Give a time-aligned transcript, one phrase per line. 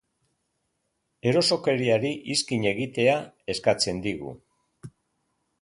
[1.31, 3.21] Erosokeriari izkin egitea
[3.55, 4.37] eskatzen digu.